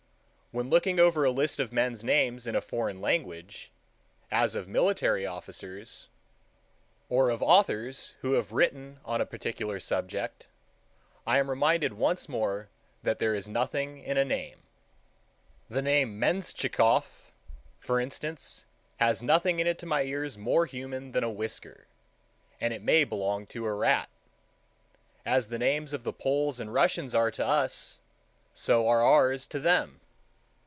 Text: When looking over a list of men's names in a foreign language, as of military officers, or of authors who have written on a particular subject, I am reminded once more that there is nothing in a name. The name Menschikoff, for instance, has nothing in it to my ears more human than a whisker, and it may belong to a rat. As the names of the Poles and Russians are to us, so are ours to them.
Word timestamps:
When 0.53 0.69
looking 0.69 0.99
over 0.99 1.23
a 1.23 1.31
list 1.31 1.61
of 1.61 1.71
men's 1.71 2.03
names 2.03 2.45
in 2.45 2.57
a 2.57 2.61
foreign 2.61 2.99
language, 2.99 3.71
as 4.29 4.53
of 4.53 4.67
military 4.67 5.25
officers, 5.25 6.09
or 7.07 7.29
of 7.29 7.41
authors 7.41 8.15
who 8.19 8.33
have 8.33 8.51
written 8.51 8.99
on 9.05 9.21
a 9.21 9.25
particular 9.25 9.79
subject, 9.79 10.47
I 11.25 11.37
am 11.37 11.49
reminded 11.49 11.93
once 11.93 12.27
more 12.27 12.67
that 13.01 13.17
there 13.17 13.33
is 13.33 13.47
nothing 13.47 13.99
in 14.03 14.17
a 14.17 14.25
name. 14.25 14.57
The 15.69 15.81
name 15.81 16.19
Menschikoff, 16.19 17.31
for 17.79 18.01
instance, 18.01 18.65
has 18.97 19.23
nothing 19.23 19.59
in 19.59 19.67
it 19.67 19.79
to 19.79 19.85
my 19.85 20.03
ears 20.03 20.37
more 20.37 20.65
human 20.65 21.13
than 21.13 21.23
a 21.23 21.31
whisker, 21.31 21.87
and 22.59 22.73
it 22.73 22.81
may 22.83 23.05
belong 23.05 23.47
to 23.47 23.65
a 23.65 23.73
rat. 23.73 24.09
As 25.25 25.47
the 25.47 25.57
names 25.57 25.93
of 25.93 26.03
the 26.03 26.11
Poles 26.11 26.59
and 26.59 26.73
Russians 26.73 27.15
are 27.15 27.31
to 27.31 27.45
us, 27.47 28.01
so 28.53 28.85
are 28.89 29.01
ours 29.01 29.47
to 29.47 29.57
them. 29.57 29.99